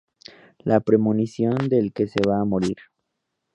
[0.63, 2.75] La premonición del que se va a morir.